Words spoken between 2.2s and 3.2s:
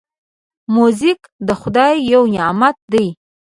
نعمت دی.